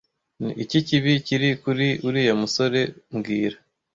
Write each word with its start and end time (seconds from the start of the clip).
Ni 0.41 0.51
iki 0.63 0.79
kibi 0.87 1.11
kiri 1.25 1.49
kuri 1.61 1.87
uriya 2.07 2.31
umusore 2.37 2.79
mbwira 3.15 3.57